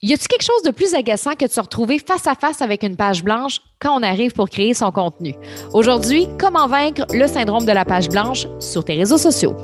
[0.00, 2.84] Y a-t-il quelque chose de plus agaçant que de se retrouver face à face avec
[2.84, 5.34] une page blanche quand on arrive pour créer son contenu?
[5.72, 9.56] Aujourd'hui, comment vaincre le syndrome de la page blanche sur tes réseaux sociaux?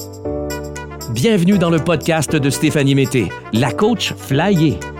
[1.12, 4.80] Bienvenue dans le podcast de Stéphanie Mété, la coach flyée.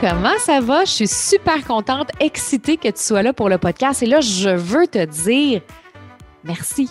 [0.00, 0.86] Comment ça va?
[0.86, 4.02] Je suis super contente, excitée que tu sois là pour le podcast.
[4.02, 5.60] Et là, je veux te dire
[6.42, 6.88] merci.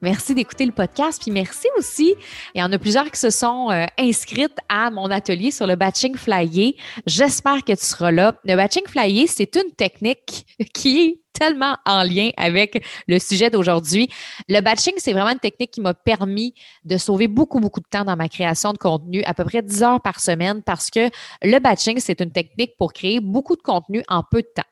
[0.00, 2.14] Merci d'écouter le podcast, puis merci aussi.
[2.54, 5.76] Il y en a plusieurs qui se sont euh, inscrites à mon atelier sur le
[5.76, 6.72] batching flyer.
[7.04, 8.34] J'espère que tu seras là.
[8.44, 14.08] Le batching flyer, c'est une technique qui est tellement en lien avec le sujet d'aujourd'hui.
[14.48, 18.04] Le batching, c'est vraiment une technique qui m'a permis de sauver beaucoup, beaucoup de temps
[18.04, 21.10] dans ma création de contenu, à peu près 10 heures par semaine, parce que
[21.42, 24.62] le batching, c'est une technique pour créer beaucoup de contenu en peu de temps.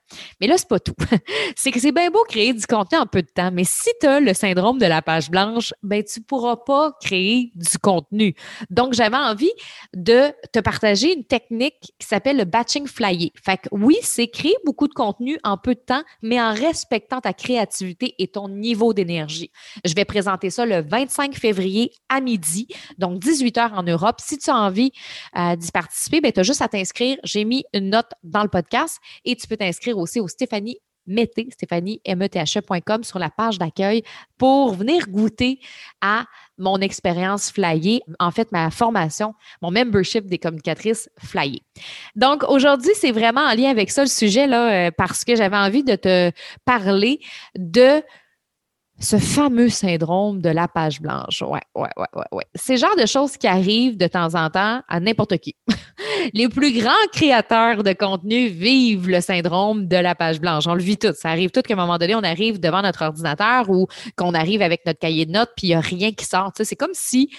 [0.41, 0.95] Mais là, c'est pas tout.
[1.57, 4.07] c'est que c'est bien beau créer du contenu en peu de temps, mais si tu
[4.07, 8.35] as le syndrome de la page blanche, ben tu pourras pas créer du contenu.
[8.71, 9.53] Donc, j'avais envie
[9.95, 13.31] de te partager une technique qui s'appelle le batching flyer.
[13.43, 17.21] Fait que oui, c'est créer beaucoup de contenu en peu de temps, mais en respectant
[17.21, 19.51] ta créativité et ton niveau d'énergie.
[19.85, 24.17] Je vais présenter ça le 25 février à midi, donc 18 heures en Europe.
[24.21, 24.93] Si tu as envie
[25.37, 27.17] euh, d'y participer, ben, tu as juste à t'inscrire.
[27.25, 31.49] J'ai mis une note dans le podcast et tu peux t'inscrire aussi au Stéphanie mettez
[31.51, 34.03] Stéphanie methe.com sur la page d'accueil
[34.39, 35.61] pour venir goûter
[36.01, 36.25] à
[36.59, 41.63] mon expérience flyée, en fait, ma formation, mon membership des communicatrices flyées.
[42.15, 45.57] Donc, aujourd'hui, c'est vraiment en lien avec ça le sujet, là, euh, parce que j'avais
[45.57, 46.31] envie de te
[46.65, 47.21] parler
[47.57, 48.03] de
[49.01, 51.43] ce fameux syndrome de la page blanche.
[51.43, 52.45] Ouais, ouais, ouais, ouais, ouais.
[52.55, 55.57] C'est le genre de choses qui arrivent de temps en temps à n'importe qui.
[56.33, 60.67] Les plus grands créateurs de contenu vivent le syndrome de la page blanche.
[60.67, 61.13] On le vit tout.
[61.15, 64.63] Ça arrive tout qu'à un moment donné, on arrive devant notre ordinateur ou qu'on arrive
[64.63, 66.53] avec notre cahier de notes puis il n'y a rien qui sort.
[66.55, 67.31] c'est comme si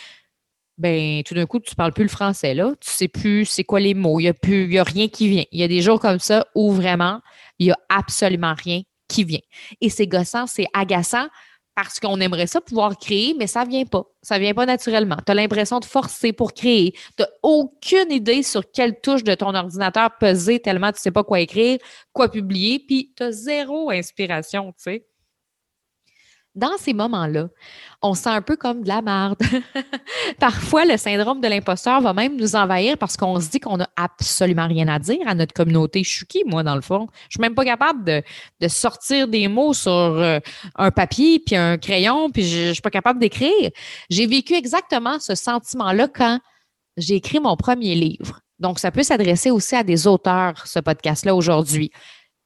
[0.78, 2.74] ben tout d'un coup, tu ne parles plus le français, là.
[2.82, 4.20] Tu sais plus c'est quoi les mots.
[4.20, 5.46] Il n'y a a rien qui vient.
[5.54, 7.22] Il y a des jours comme ça où vraiment,
[7.60, 9.40] il n'y a absolument rien qui vient.
[9.82, 11.28] Et c'est gossant, c'est agaçant
[11.76, 14.06] parce qu'on aimerait ça pouvoir créer, mais ça vient pas.
[14.22, 15.18] Ça vient pas naturellement.
[15.26, 16.94] Tu as l'impression de forcer pour créer.
[17.18, 21.24] Tu n'as aucune idée sur quelle touche de ton ordinateur peser tellement tu sais pas
[21.24, 21.78] quoi écrire,
[22.14, 25.06] quoi publier, puis tu as zéro inspiration, tu sais
[26.56, 27.50] dans ces moments-là,
[28.02, 29.38] on sent un peu comme de la merde.
[30.40, 33.90] Parfois, le syndrome de l'imposteur va même nous envahir parce qu'on se dit qu'on n'a
[33.96, 36.04] absolument rien à dire à notre communauté.
[36.04, 37.08] Je moi, dans le fond?
[37.30, 40.40] Je suis même pas capable de, sortir des mots sur euh,
[40.76, 43.70] un papier puis un crayon, puis je, je suis pas capable d'écrire.
[44.10, 46.40] J'ai vécu exactement ce sentiment-là quand
[46.98, 48.40] j'ai écrit mon premier livre.
[48.60, 51.92] Donc, ça peut s'adresser aussi à des auteurs, ce podcast-là, aujourd'hui.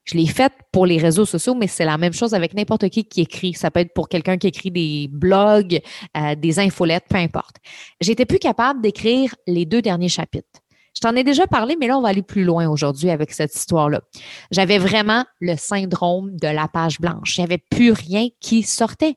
[0.09, 3.05] Je l'ai faite pour les réseaux sociaux, mais c'est la même chose avec n'importe qui
[3.05, 3.53] qui écrit.
[3.53, 5.81] Ça peut être pour quelqu'un qui écrit des blogs,
[6.17, 7.57] euh, des infolettes, peu importe.
[8.01, 10.47] J'étais plus capable d'écrire les deux derniers chapitres.
[10.95, 13.55] Je t'en ai déjà parlé, mais là, on va aller plus loin aujourd'hui avec cette
[13.55, 14.01] histoire-là.
[14.49, 17.37] J'avais vraiment le syndrome de la page blanche.
[17.37, 19.15] Il n'y avait plus rien qui sortait.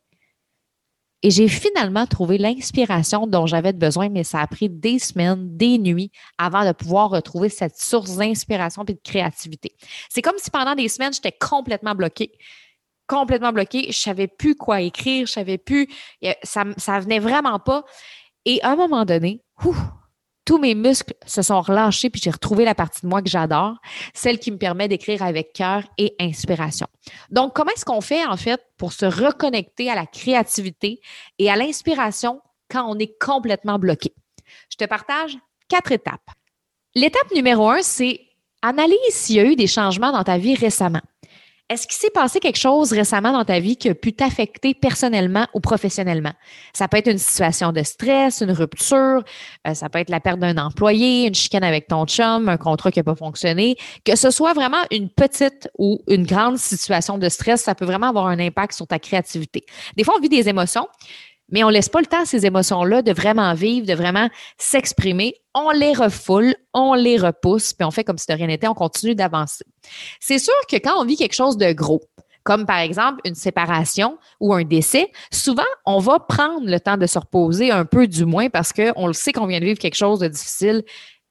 [1.22, 5.78] Et j'ai finalement trouvé l'inspiration dont j'avais besoin, mais ça a pris des semaines, des
[5.78, 9.77] nuits avant de pouvoir retrouver cette source d'inspiration et de créativité.
[10.09, 12.33] C'est comme si pendant des semaines, j'étais complètement bloquée.
[13.06, 13.87] Complètement bloquée.
[13.88, 15.88] Je savais plus quoi écrire, je savais plus.
[16.43, 17.84] Ça, ça venait vraiment pas.
[18.44, 19.77] Et à un moment donné, ouf,
[20.44, 23.76] tous mes muscles se sont relâchés, puis j'ai retrouvé la partie de moi que j'adore,
[24.14, 26.86] celle qui me permet d'écrire avec cœur et inspiration.
[27.30, 31.00] Donc, comment est-ce qu'on fait, en fait, pour se reconnecter à la créativité
[31.38, 34.14] et à l'inspiration quand on est complètement bloqué?
[34.69, 35.36] Je te partage
[35.69, 36.30] quatre étapes.
[36.94, 38.20] L'étape numéro un, c'est
[38.62, 41.00] analyse s'il y a eu des changements dans ta vie récemment.
[41.72, 45.47] Est-ce qu'il s'est passé quelque chose récemment dans ta vie qui a pu t'affecter personnellement
[45.54, 46.33] ou professionnellement?
[46.74, 49.24] Ça peut être une situation de stress, une rupture,
[49.66, 52.91] euh, ça peut être la perte d'un employé, une chicane avec ton chum, un contrat
[52.91, 53.77] qui n'a pas fonctionné.
[54.04, 58.10] Que ce soit vraiment une petite ou une grande situation de stress, ça peut vraiment
[58.10, 59.65] avoir un impact sur ta créativité.
[59.97, 60.86] Des fois, on vit des émotions
[61.53, 64.28] mais on laisse pas le temps à ces émotions-là de vraiment vivre, de vraiment
[64.59, 65.37] s'exprimer.
[65.54, 68.75] On les refoule, on les repousse, puis on fait comme si de rien n'était, on
[68.75, 69.65] continue d'avancer.
[70.19, 72.03] C'est sûr que quand on vit quelque chose de gros,
[72.43, 77.07] comme par exemple une séparation ou un décès, souvent, on va prendre le temps de
[77.07, 79.95] se reposer un peu du moins parce qu'on le sait qu'on vient de vivre quelque
[79.95, 80.83] chose de difficile,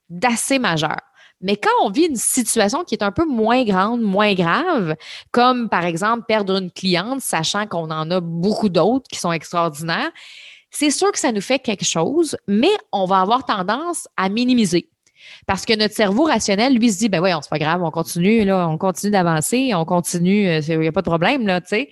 [0.08, 0.96] d'assez majeur.
[1.42, 4.96] Mais quand on vit une situation qui est un peu moins grande, moins grave,
[5.30, 10.10] comme par exemple perdre une cliente, sachant qu'on en a beaucoup d'autres qui sont extraordinaires,
[10.70, 14.88] c'est sûr que ça nous fait quelque chose, mais on va avoir tendance à minimiser.
[15.46, 18.44] Parce que notre cerveau rationnel, lui, se dit, ben ouais, c'est pas grave, on continue,
[18.44, 21.68] là, on continue d'avancer, on continue, euh, il n'y a pas de problème, là, tu
[21.68, 21.90] sais.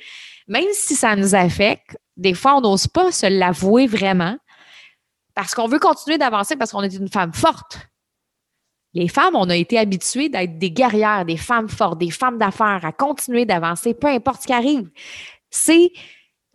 [0.49, 4.37] Même si ça nous affecte, des fois, on n'ose pas se l'avouer vraiment
[5.35, 7.79] parce qu'on veut continuer d'avancer parce qu'on est une femme forte.
[8.95, 12.81] Les femmes, on a été habituées d'être des guerrières, des femmes fortes, des femmes d'affaires,
[12.85, 14.89] à continuer d'avancer, peu importe ce qui arrive.
[15.51, 15.93] C'est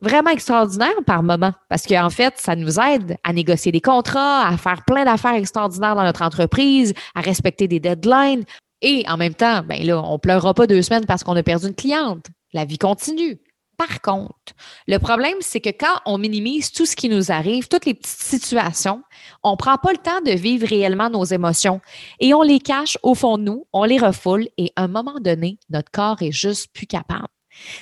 [0.02, 4.58] vraiment extraordinaire par moment parce qu'en fait, ça nous aide à négocier des contrats, à
[4.58, 8.44] faire plein d'affaires extraordinaires dans notre entreprise, à respecter des deadlines.
[8.82, 11.68] Et en même temps, ben là, on pleurera pas deux semaines parce qu'on a perdu
[11.68, 12.26] une cliente.
[12.54, 13.40] La vie continue.
[13.78, 14.54] Par contre,
[14.88, 18.22] le problème, c'est que quand on minimise tout ce qui nous arrive, toutes les petites
[18.22, 19.04] situations,
[19.44, 21.82] on ne prend pas le temps de vivre réellement nos émotions
[22.20, 25.20] et on les cache au fond de nous, on les refoule et à un moment
[25.20, 27.28] donné, notre corps est juste plus capable.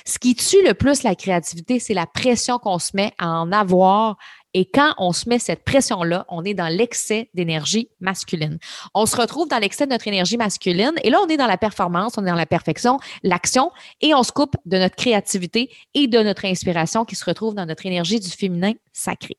[0.04, 3.52] Ce qui tue le plus la créativité, c'est la pression qu'on se met à en
[3.52, 4.16] avoir.
[4.56, 8.58] Et quand on se met cette pression-là, on est dans l'excès d'énergie masculine.
[8.94, 11.58] On se retrouve dans l'excès de notre énergie masculine et là, on est dans la
[11.58, 16.06] performance, on est dans la perfection, l'action et on se coupe de notre créativité et
[16.06, 19.36] de notre inspiration qui se retrouve dans notre énergie du féminin sacré.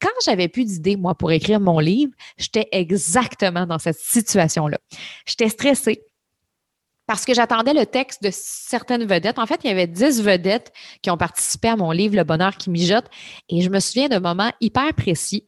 [0.00, 4.78] Quand j'avais plus d'idées, moi, pour écrire mon livre, j'étais exactement dans cette situation-là.
[5.24, 6.02] J'étais stressée
[7.08, 9.38] parce que j'attendais le texte de certaines vedettes.
[9.38, 12.56] En fait, il y avait dix vedettes qui ont participé à mon livre Le bonheur
[12.58, 13.06] qui mijote.
[13.48, 15.46] Et je me souviens d'un moment hyper précis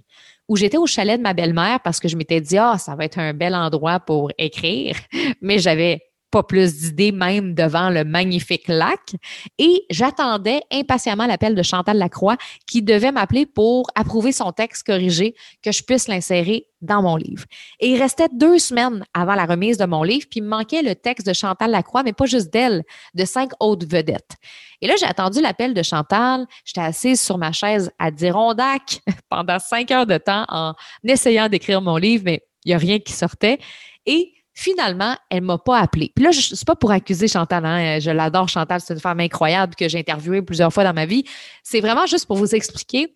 [0.48, 3.04] où j'étais au chalet de ma belle-mère parce que je m'étais dit, ah, ça va
[3.04, 4.96] être un bel endroit pour écrire.
[5.42, 9.15] Mais j'avais pas plus d'idées même devant le magnifique lac.
[9.59, 12.37] Et j'attendais impatiemment l'appel de Chantal Lacroix
[12.67, 17.44] qui devait m'appeler pour approuver son texte corrigé, que je puisse l'insérer dans mon livre.
[17.79, 20.82] Et il restait deux semaines avant la remise de mon livre, puis il me manquait
[20.82, 22.85] le texte de Chantal Lacroix, mais pas juste d'elle,
[23.15, 24.37] de cinq autres vedettes.
[24.81, 26.47] Et là, j'ai attendu l'appel de Chantal.
[26.65, 30.75] J'étais assise sur ma chaise à Dirondac pendant cinq heures de temps en
[31.05, 33.59] essayant d'écrire mon livre, mais il n'y a rien qui sortait.
[34.06, 36.12] Et Finalement, elle m'a pas appelé.
[36.14, 37.64] Puis là, je suis pas pour accuser Chantal.
[37.64, 37.98] Hein.
[37.98, 38.82] Je l'adore, Chantal.
[38.82, 41.24] C'est une femme incroyable que j'ai interviewée plusieurs fois dans ma vie.
[41.62, 43.14] C'est vraiment juste pour vous expliquer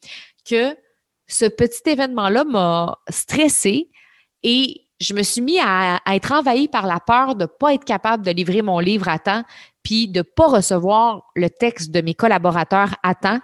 [0.48, 0.74] que
[1.26, 3.90] ce petit événement-là m'a stressée
[4.42, 7.84] et je me suis mis à, être envahie par la peur de ne pas être
[7.84, 9.42] capable de livrer mon livre à temps,
[9.82, 13.40] puis de ne pas recevoir le texte de mes collaborateurs à temps.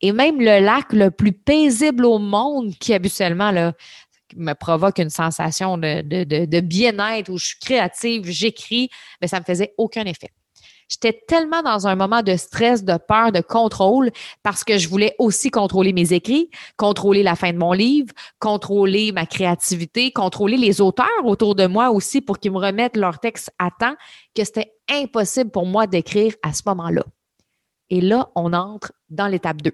[0.00, 3.74] Et même le lac le plus paisible au monde, qui habituellement là,
[4.34, 8.90] me provoque une sensation de, bien-être où je suis créative, j'écris,
[9.20, 10.30] mais ça ne me faisait aucun effet.
[10.88, 14.10] J'étais tellement dans un moment de stress, de peur, de contrôle
[14.42, 19.10] parce que je voulais aussi contrôler mes écrits, contrôler la fin de mon livre, contrôler
[19.10, 23.50] ma créativité, contrôler les auteurs autour de moi aussi pour qu'ils me remettent leur texte
[23.58, 23.96] à temps,
[24.34, 27.04] que c'était impossible pour moi d'écrire à ce moment-là.
[27.88, 29.72] Et là, on entre dans l'étape 2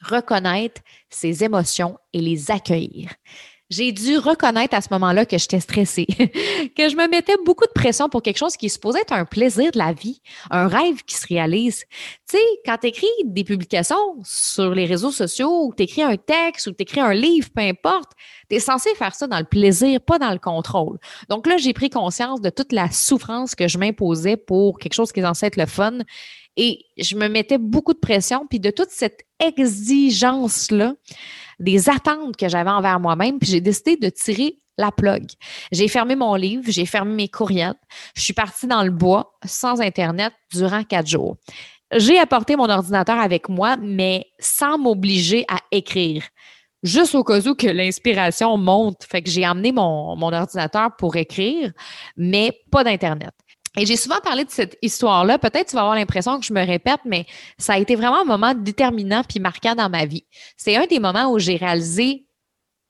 [0.00, 3.10] reconnaître ses émotions et les accueillir.
[3.68, 6.06] J'ai dû reconnaître à ce moment-là que j'étais stressée,
[6.76, 9.72] que je me mettais beaucoup de pression pour quelque chose qui supposé être un plaisir
[9.72, 10.20] de la vie,
[10.52, 11.80] un rêve qui se réalise.
[12.30, 16.16] Tu sais, quand tu écris des publications sur les réseaux sociaux, ou tu écris un
[16.16, 18.12] texte, ou tu écris un livre, peu importe,
[18.48, 20.98] tu es censé faire ça dans le plaisir, pas dans le contrôle.
[21.28, 25.10] Donc là, j'ai pris conscience de toute la souffrance que je m'imposais pour quelque chose
[25.10, 25.98] qui est censé être le fun
[26.56, 30.94] et je me mettais beaucoup de pression, puis de toute cette exigence-là,
[31.58, 35.26] des attentes que j'avais envers moi-même, puis j'ai décidé de tirer la plug.
[35.72, 37.74] J'ai fermé mon livre, j'ai fermé mes courriels,
[38.14, 41.36] je suis partie dans le bois sans Internet durant quatre jours.
[41.94, 46.24] J'ai apporté mon ordinateur avec moi, mais sans m'obliger à écrire.
[46.82, 49.04] Juste au cas où que l'inspiration monte.
[49.04, 51.72] Fait que j'ai emmené mon, mon ordinateur pour écrire,
[52.16, 53.32] mais pas d'Internet.
[53.78, 55.38] Et j'ai souvent parlé de cette histoire-là.
[55.38, 57.26] Peut-être tu vas avoir l'impression que je me répète, mais
[57.58, 60.24] ça a été vraiment un moment déterminant puis marquant dans ma vie.
[60.56, 62.26] C'est un des moments où j'ai réalisé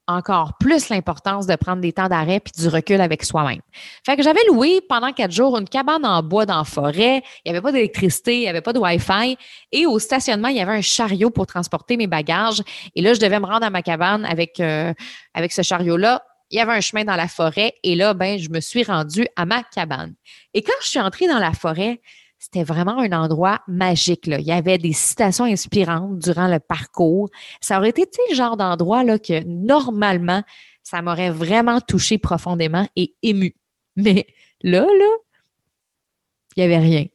[0.08, 3.60] encore plus l'importance de prendre des temps d'arrêt puis du recul avec soi-même.
[4.04, 7.22] Fait que j'avais loué pendant quatre jours une cabane en bois dans la forêt.
[7.44, 9.36] Il n'y avait pas d'électricité, il n'y avait pas de Wi-Fi.
[9.72, 12.62] Et au stationnement, il y avait un chariot pour transporter mes bagages.
[12.94, 14.94] Et là, je devais me rendre à ma cabane avec, euh,
[15.34, 18.50] avec ce chariot-là il y avait un chemin dans la forêt et là, ben, je
[18.50, 20.14] me suis rendue à ma cabane.
[20.54, 22.00] Et quand je suis entrée dans la forêt,
[22.38, 24.26] c'était vraiment un endroit magique.
[24.26, 24.38] Là.
[24.38, 27.28] Il y avait des citations inspirantes durant le parcours.
[27.60, 30.42] Ça aurait été le genre d'endroit que normalement,
[30.82, 33.54] ça m'aurait vraiment touché profondément et ému.
[33.96, 34.26] Mais
[34.62, 35.16] là, là,
[36.56, 37.06] il n'y avait rien.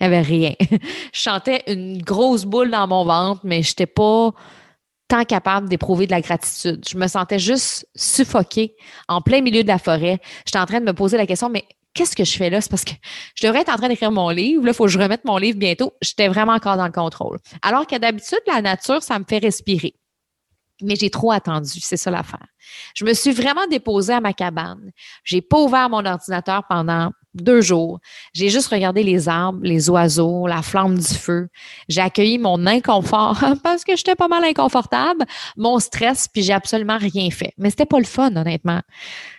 [0.00, 0.54] Il n'y avait rien.
[0.60, 4.32] je chantais une grosse boule dans mon ventre, mais je n'étais pas
[5.10, 6.84] tant capable d'éprouver de la gratitude.
[6.88, 8.76] Je me sentais juste suffoquée
[9.08, 10.20] en plein milieu de la forêt.
[10.46, 11.64] J'étais en train de me poser la question, mais
[11.94, 12.60] qu'est-ce que je fais là?
[12.60, 12.92] C'est parce que
[13.34, 14.64] je devrais être en train d'écrire mon livre.
[14.64, 15.92] Là, il faut que je remette mon livre bientôt.
[16.00, 17.38] J'étais vraiment encore dans le contrôle.
[17.62, 19.94] Alors que d'habitude, la nature, ça me fait respirer.
[20.82, 22.46] Mais j'ai trop attendu, c'est ça l'affaire.
[22.94, 24.92] Je me suis vraiment déposée à ma cabane.
[25.24, 28.00] J'ai pas ouvert mon ordinateur pendant deux jours.
[28.32, 31.48] J'ai juste regardé les arbres, les oiseaux, la flamme du feu.
[31.88, 35.24] J'ai accueilli mon inconfort parce que j'étais pas mal inconfortable,
[35.56, 37.52] mon stress, puis j'ai absolument rien fait.
[37.58, 38.80] Mais c'était pas le fun, honnêtement.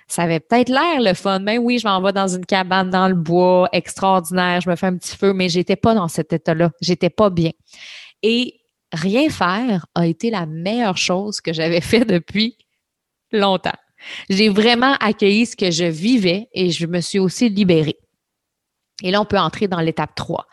[0.08, 1.40] Ça avait peut-être l'air le fun.
[1.40, 4.88] Mais oui, je m'en vais dans une cabane dans le bois, extraordinaire, je me fais
[4.88, 6.72] un petit feu, mais j'étais pas dans cet état-là.
[6.82, 7.52] J'étais pas bien.
[8.24, 8.60] Et
[8.94, 12.58] rien faire a été la meilleure chose que j'avais fait depuis
[13.32, 13.72] longtemps.
[14.30, 17.98] J'ai vraiment accueilli ce que je vivais et je me suis aussi libérée.
[19.04, 20.46] Et là, on peut entrer dans l'étape 3.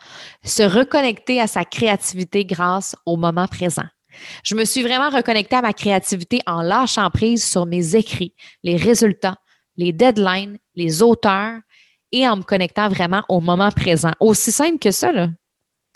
[0.43, 3.85] Se reconnecter à sa créativité grâce au moment présent.
[4.43, 8.75] Je me suis vraiment reconnectée à ma créativité en lâchant prise sur mes écrits, les
[8.75, 9.37] résultats,
[9.77, 11.59] les deadlines, les auteurs
[12.11, 14.11] et en me connectant vraiment au moment présent.
[14.19, 15.29] Aussi simple que ça, là.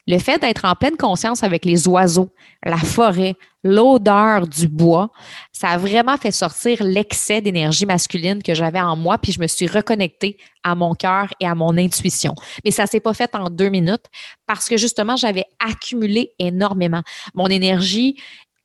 [0.07, 2.29] Le fait d'être en pleine conscience avec les oiseaux,
[2.65, 5.11] la forêt, l'odeur du bois,
[5.53, 9.47] ça a vraiment fait sortir l'excès d'énergie masculine que j'avais en moi, puis je me
[9.47, 12.35] suis reconnectée à mon cœur et à mon intuition.
[12.65, 14.05] Mais ça s'est pas fait en deux minutes
[14.45, 17.03] parce que justement, j'avais accumulé énormément.
[17.33, 18.17] Mon énergie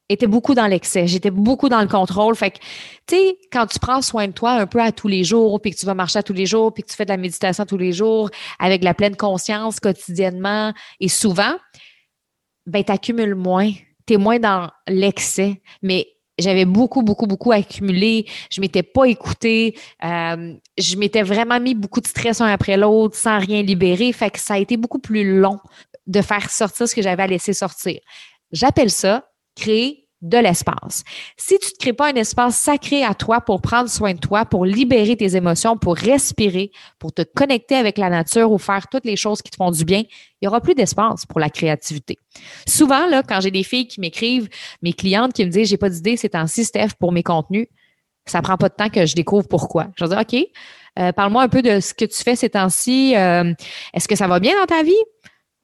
[0.09, 1.07] était beaucoup dans l'excès.
[1.07, 2.35] J'étais beaucoup dans le contrôle.
[2.35, 2.59] Fait que,
[3.07, 5.73] tu sais, quand tu prends soin de toi un peu à tous les jours, puis
[5.73, 7.67] que tu vas marcher à tous les jours, puis que tu fais de la méditation
[7.67, 11.57] tous les jours, avec la pleine conscience quotidiennement et souvent,
[12.67, 13.73] ben, tu accumules moins.
[14.07, 15.61] Tu es moins dans l'excès.
[15.83, 18.27] Mais j'avais beaucoup, beaucoup, beaucoup accumulé.
[18.51, 19.77] Je m'étais pas écoutée.
[20.05, 24.13] Euh, je m'étais vraiment mis beaucoup de stress un après l'autre sans rien libérer.
[24.13, 25.59] Fait que ça a été beaucoup plus long
[26.07, 28.01] de faire sortir ce que j'avais à laisser sortir.
[28.53, 29.28] J'appelle ça
[29.59, 31.05] créer de l'espace.
[31.37, 34.45] Si tu ne crées pas un espace sacré à toi pour prendre soin de toi,
[34.45, 39.05] pour libérer tes émotions, pour respirer, pour te connecter avec la nature ou faire toutes
[39.05, 42.19] les choses qui te font du bien, il n'y aura plus d'espace pour la créativité.
[42.67, 44.49] Souvent, là, quand j'ai des filles qui m'écrivent,
[44.83, 47.69] mes clientes qui me disent, j'ai pas d'idée ces temps-ci, Steph, pour mes contenus,
[48.27, 49.87] ça prend pas de temps que je découvre pourquoi.
[49.97, 50.49] Je vais dire, OK,
[50.99, 53.15] euh, parle-moi un peu de ce que tu fais ces temps-ci.
[53.17, 53.55] Euh,
[53.95, 54.93] est-ce que ça va bien dans ta vie?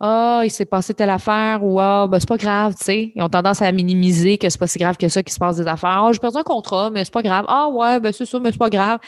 [0.00, 3.12] Ah, il s'est passé telle affaire ou Ah, ben, c'est pas grave, tu sais.
[3.14, 5.56] Ils ont tendance à minimiser que c'est pas si grave que ça qu'il se passe
[5.56, 6.02] des affaires.
[6.04, 7.44] Ah, j'ai perdu un contrat, mais c'est pas grave.
[7.48, 8.98] Ah, ouais, ben, c'est ça, mais c'est pas grave.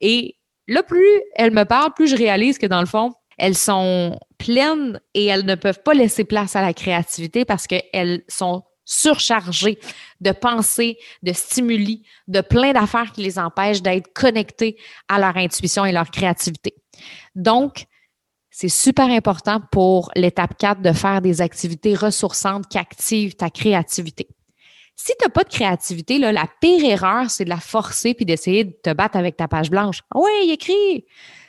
[0.00, 4.18] Et là, plus elles me parlent, plus je réalise que dans le fond, elles sont
[4.38, 9.78] pleines et elles ne peuvent pas laisser place à la créativité parce qu'elles sont surchargées
[10.20, 14.76] de pensées, de stimuli, de plein d'affaires qui les empêchent d'être connectées
[15.08, 16.74] à leur intuition et leur créativité.
[17.34, 17.84] Donc,
[18.50, 24.28] c'est super important pour l'étape 4 de faire des activités ressourçantes qui activent ta créativité.
[24.96, 28.26] Si tu n'as pas de créativité, là, la pire erreur, c'est de la forcer puis
[28.26, 30.02] d'essayer de te battre avec ta page blanche.
[30.14, 31.06] Ah oui, écrit!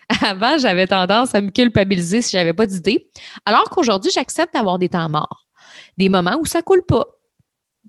[0.22, 3.10] Avant, j'avais tendance à me culpabiliser si j'avais pas d'idée.
[3.46, 5.48] Alors qu'aujourd'hui, j'accepte d'avoir des temps morts.
[5.98, 7.06] Des moments où ça coule pas.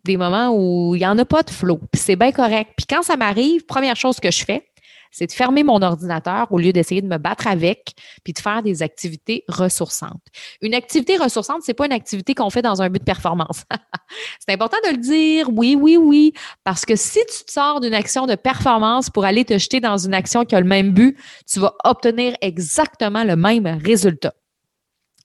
[0.04, 1.78] Des moments où il n'y en a pas de flow.
[1.92, 2.72] Puis c'est bien correct.
[2.76, 4.71] Puis quand ça m'arrive, première chose que je fais,
[5.12, 8.62] c'est de fermer mon ordinateur au lieu d'essayer de me battre avec, puis de faire
[8.62, 10.24] des activités ressourçantes.
[10.62, 13.64] Une activité ressourçante, c'est pas une activité qu'on fait dans un but de performance.
[14.40, 16.32] c'est important de le dire, oui, oui, oui,
[16.64, 19.98] parce que si tu te sors d'une action de performance pour aller te jeter dans
[19.98, 21.16] une action qui a le même but,
[21.46, 24.32] tu vas obtenir exactement le même résultat.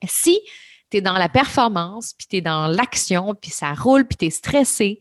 [0.05, 0.39] Si
[0.91, 4.25] tu es dans la performance, puis tu es dans l'action, puis ça roule, puis tu
[4.25, 4.99] es stressé,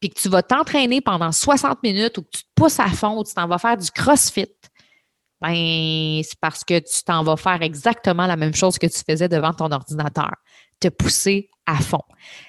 [0.00, 3.18] puis que tu vas t'entraîner pendant 60 minutes ou que tu te pousses à fond
[3.18, 4.46] ou tu t'en vas faire du CrossFit,
[5.40, 9.28] ben, c'est parce que tu t'en vas faire exactement la même chose que tu faisais
[9.28, 10.32] devant ton ordinateur,
[10.80, 12.02] te pousser à fond.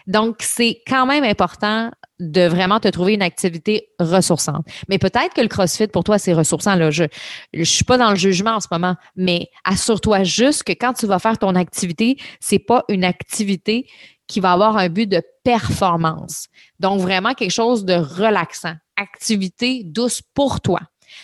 [0.08, 4.66] Donc, c'est quand même important de vraiment te trouver une activité ressourçante.
[4.88, 6.76] Mais peut-être que le CrossFit, pour toi, c'est ressourçant.
[6.76, 6.90] Là.
[6.90, 7.06] Je
[7.54, 11.06] ne suis pas dans le jugement en ce moment, mais assure-toi juste que quand tu
[11.06, 13.88] vas faire ton activité, c'est pas une activité
[14.30, 16.48] qui va avoir un but de performance.
[16.80, 20.80] Donc, vraiment quelque chose de relaxant, activité douce pour toi,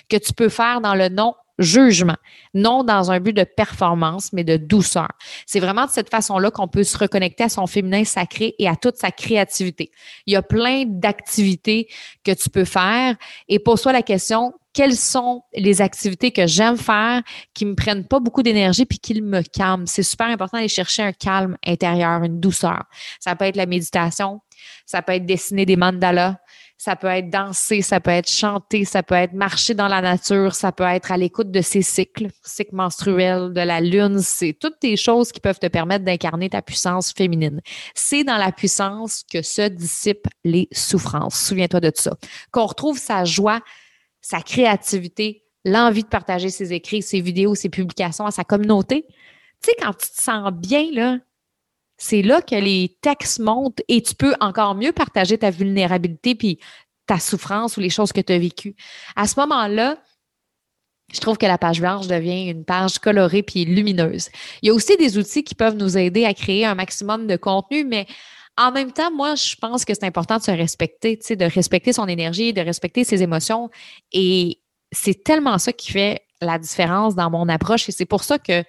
[0.09, 1.09] que tu peux faire dans le
[1.57, 2.17] non-jugement,
[2.53, 5.09] non dans un but de performance, mais de douceur.
[5.45, 8.75] C'est vraiment de cette façon-là qu'on peut se reconnecter à son féminin sacré et à
[8.75, 9.91] toute sa créativité.
[10.25, 11.87] Il y a plein d'activités
[12.23, 13.15] que tu peux faire
[13.47, 17.21] et pose-toi la question, quelles sont les activités que j'aime faire
[17.53, 19.87] qui me prennent pas beaucoup d'énergie puis qui me calment?
[19.87, 22.83] C'est super important d'aller chercher un calme intérieur, une douceur.
[23.21, 24.41] Ça peut être la méditation,
[24.85, 26.35] ça peut être dessiner des mandalas,
[26.77, 30.53] ça peut être danser, ça peut être chanter, ça peut être marcher dans la nature,
[30.53, 34.19] ça peut être à l'écoute de ses cycles, cycles menstruels, de la lune.
[34.19, 37.61] C'est toutes des choses qui peuvent te permettre d'incarner ta puissance féminine.
[37.93, 41.39] C'est dans la puissance que se dissipent les souffrances.
[41.47, 42.17] Souviens-toi de ça.
[42.51, 43.61] Qu'on retrouve sa joie,
[44.21, 49.05] sa créativité, l'envie de partager ses écrits, ses vidéos, ses publications à sa communauté.
[49.63, 51.17] Tu sais, quand tu te sens bien, là,
[51.97, 56.59] c'est là que les textes montent et tu peux encore mieux partager ta vulnérabilité puis
[57.05, 58.75] ta souffrance ou les choses que tu as vécues.
[59.15, 59.97] À ce moment-là,
[61.13, 64.29] je trouve que la page blanche devient une page colorée puis lumineuse.
[64.61, 67.35] Il y a aussi des outils qui peuvent nous aider à créer un maximum de
[67.35, 68.07] contenu, mais
[68.57, 72.07] en même temps, moi, je pense que c'est important de se respecter, de respecter son
[72.07, 73.69] énergie, de respecter ses émotions.
[74.13, 74.61] Et
[74.91, 77.89] c'est tellement ça qui fait la différence dans mon approche.
[77.89, 78.63] Et c'est pour ça que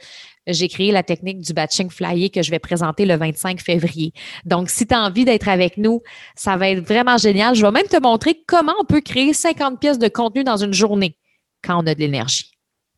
[0.47, 4.13] j'ai créé la technique du batching flyer que je vais présenter le 25 février.
[4.45, 6.03] Donc, si tu as envie d'être avec nous,
[6.35, 7.55] ça va être vraiment génial.
[7.55, 10.75] Je vais même te montrer comment on peut créer 50 pièces de contenu dans une
[10.75, 11.17] journée
[11.65, 12.53] quand on a de l'énergie,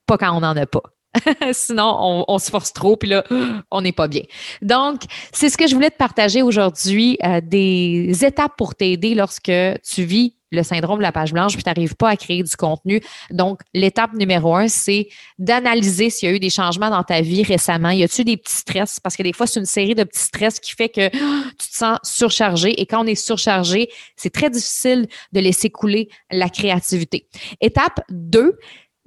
[0.07, 0.83] pas quand on n'en a pas.
[1.53, 3.25] Sinon, on, se force trop, puis là,
[3.71, 4.23] on n'est pas bien.
[4.63, 5.03] Donc,
[5.33, 9.53] c'est ce que je voulais te partager aujourd'hui, euh, des étapes pour t'aider lorsque
[9.83, 12.57] tu vis le syndrome de la page blanche, puis tu n'arrives pas à créer du
[12.57, 13.01] contenu.
[13.31, 17.43] Donc, l'étape numéro un, c'est d'analyser s'il y a eu des changements dans ta vie
[17.43, 17.91] récemment.
[17.91, 19.01] Y a-t-il des petits stress?
[19.01, 21.09] Parce que des fois, c'est une série de petits stress qui fait que
[21.59, 22.81] tu te sens surchargé.
[22.81, 27.29] Et quand on est surchargé, c'est très difficile de laisser couler la créativité.
[27.61, 28.59] Étape 2,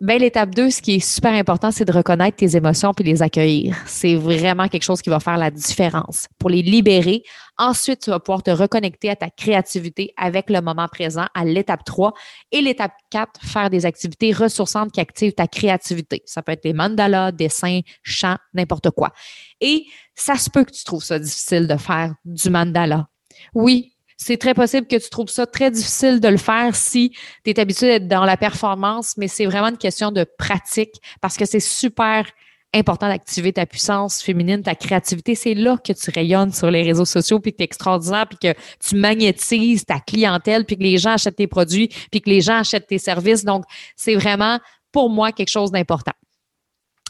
[0.01, 3.22] ben, l'étape 2, ce qui est super important, c'est de reconnaître tes émotions puis les
[3.22, 3.77] accueillir.
[3.86, 6.27] C'est vraiment quelque chose qui va faire la différence.
[6.39, 7.22] Pour les libérer,
[7.60, 11.84] ensuite, tu vas pouvoir te reconnecter à ta créativité avec le moment présent à l'étape
[11.86, 12.13] 3.
[12.51, 16.24] Et l'étape 4, faire des activités ressourçantes qui activent ta créativité.
[16.25, 19.13] Ça peut être des mandalas, dessins, chants, n'importe quoi.
[19.60, 23.08] Et ça se peut que tu trouves ça difficile de faire du mandala.
[23.53, 23.93] Oui,
[24.24, 27.12] c'est très possible que tu trouves ça très difficile de le faire si
[27.44, 31.38] tu es habitué d'être dans la performance, mais c'est vraiment une question de pratique parce
[31.38, 32.25] que c'est super
[32.72, 35.34] important d'activer ta puissance féminine, ta créativité.
[35.34, 38.38] C'est là que tu rayonnes sur les réseaux sociaux, puis que tu es extraordinaire, puis
[38.38, 42.42] que tu magnétises ta clientèle, puis que les gens achètent tes produits, puis que les
[42.42, 43.44] gens achètent tes services.
[43.44, 44.60] Donc, c'est vraiment,
[44.92, 46.13] pour moi, quelque chose d'important.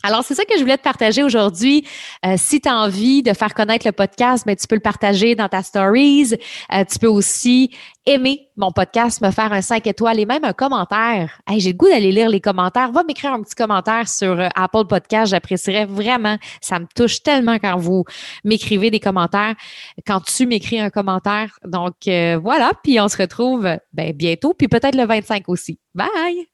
[0.04, 1.86] Alors, c'est ça que je voulais te partager aujourd'hui.
[2.26, 4.82] Euh, si tu as envie de faire connaître le podcast, mais ben, tu peux le
[4.82, 6.34] partager dans ta stories.
[6.74, 7.76] Euh, tu peux aussi
[8.08, 11.40] aimer mon podcast, me faire un 5 étoiles et même un commentaire.
[11.48, 12.92] Hey, j'ai le goût d'aller lire les commentaires.
[12.92, 15.32] Va m'écrire un petit commentaire sur euh, Apple Podcast.
[15.32, 16.38] J'apprécierais vraiment.
[16.62, 18.04] Ça me touche tellement quand vous
[18.44, 19.54] m'écrivez des commentaires,
[20.08, 21.60] quand tu m'écris un commentaire.
[21.64, 22.72] Donc, voilà.
[22.84, 25.80] Puis on se retrouve ben, bientôt, puis peut-être le 25 aussi.
[25.94, 26.51] Bye!